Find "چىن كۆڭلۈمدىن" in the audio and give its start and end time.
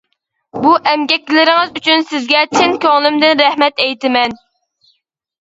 2.55-3.41